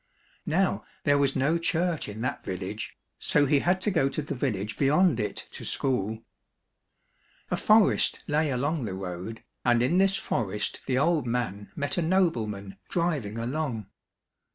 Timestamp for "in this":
9.83-10.15